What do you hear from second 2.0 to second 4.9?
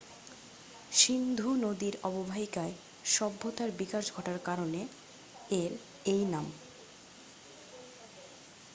অববাহিকায় সভ্যতার বিকাশ ঘটার কারণে